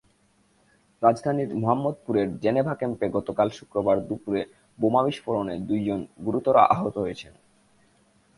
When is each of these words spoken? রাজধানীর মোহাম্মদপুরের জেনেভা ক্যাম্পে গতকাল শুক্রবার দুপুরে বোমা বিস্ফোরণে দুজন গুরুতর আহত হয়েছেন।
রাজধানীর 1.01 1.49
মোহাম্মদপুরের 1.55 2.27
জেনেভা 2.39 2.73
ক্যাম্পে 2.75 3.07
গতকাল 3.09 3.47
শুক্রবার 3.49 3.97
দুপুরে 4.07 4.41
বোমা 4.77 5.01
বিস্ফোরণে 5.05 5.55
দুজন 5.59 5.99
গুরুতর 6.25 6.55
আহত 6.73 6.95
হয়েছেন। 6.97 7.33